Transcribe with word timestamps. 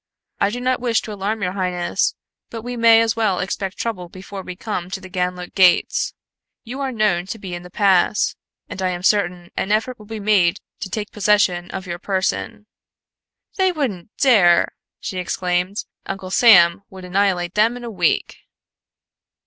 I 0.39 0.49
do 0.49 0.59
not 0.59 0.79
wish 0.79 1.01
to 1.03 1.13
alarm 1.13 1.43
your 1.43 1.51
highness, 1.51 2.15
but 2.49 2.63
we 2.63 2.75
may 2.75 3.01
as 3.03 3.15
well 3.15 3.39
expect 3.39 3.77
trouble 3.77 4.09
before 4.09 4.41
we 4.41 4.55
come 4.55 4.89
to 4.89 4.99
the 4.99 5.11
Ganlook 5.11 5.53
gates 5.53 6.15
You 6.63 6.79
are 6.81 6.91
known 6.91 7.27
to 7.27 7.37
be 7.37 7.53
in 7.53 7.61
the 7.61 7.69
pass, 7.69 8.35
and 8.67 8.81
I 8.81 8.89
am 8.89 9.03
certain 9.03 9.51
an 9.55 9.71
effort 9.71 9.99
will 9.99 10.07
be 10.07 10.19
made 10.19 10.59
to 10.79 10.89
take 10.89 11.11
possession 11.11 11.69
of 11.69 11.85
your 11.85 11.99
person." 11.99 12.65
"They 13.57 13.71
wouldn't 13.71 14.09
dare!" 14.17 14.73
she 14.99 15.19
exclaimed. 15.19 15.85
"Uncle 16.07 16.31
Sam 16.31 16.81
would 16.89 17.05
annihilate 17.05 17.53
them 17.53 17.77
In 17.77 17.83
a 17.83 17.91
week." 17.91 18.37